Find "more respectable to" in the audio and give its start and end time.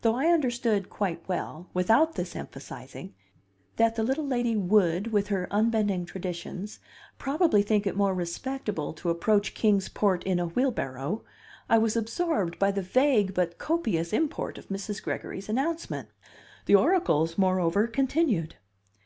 7.94-9.10